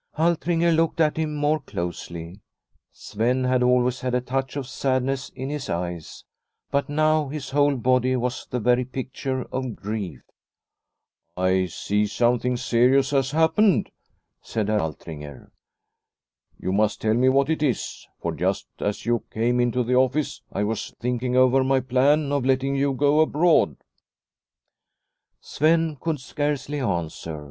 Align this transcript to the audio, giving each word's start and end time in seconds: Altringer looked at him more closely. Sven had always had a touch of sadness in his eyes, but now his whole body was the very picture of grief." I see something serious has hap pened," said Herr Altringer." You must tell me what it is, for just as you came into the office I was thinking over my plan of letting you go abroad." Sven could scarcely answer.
Altringer 0.17 0.71
looked 0.71 0.99
at 0.99 1.15
him 1.15 1.35
more 1.35 1.59
closely. 1.59 2.39
Sven 2.91 3.43
had 3.43 3.61
always 3.61 3.99
had 4.01 4.15
a 4.15 4.19
touch 4.21 4.55
of 4.55 4.65
sadness 4.65 5.29
in 5.35 5.51
his 5.51 5.69
eyes, 5.69 6.23
but 6.71 6.89
now 6.89 7.27
his 7.27 7.51
whole 7.51 7.75
body 7.75 8.15
was 8.15 8.47
the 8.47 8.59
very 8.59 8.83
picture 8.83 9.43
of 9.51 9.75
grief." 9.75 10.23
I 11.37 11.67
see 11.67 12.07
something 12.07 12.57
serious 12.57 13.11
has 13.11 13.29
hap 13.29 13.57
pened," 13.57 13.89
said 14.41 14.69
Herr 14.69 14.79
Altringer." 14.79 15.51
You 16.59 16.73
must 16.73 16.99
tell 16.99 17.13
me 17.13 17.29
what 17.29 17.51
it 17.51 17.61
is, 17.61 18.07
for 18.19 18.31
just 18.31 18.65
as 18.79 19.05
you 19.05 19.23
came 19.31 19.59
into 19.59 19.83
the 19.83 19.97
office 19.97 20.41
I 20.51 20.63
was 20.63 20.95
thinking 20.99 21.35
over 21.35 21.63
my 21.63 21.79
plan 21.79 22.31
of 22.31 22.43
letting 22.43 22.75
you 22.75 22.93
go 22.93 23.19
abroad." 23.19 23.77
Sven 25.41 25.95
could 25.97 26.19
scarcely 26.19 26.79
answer. 26.79 27.39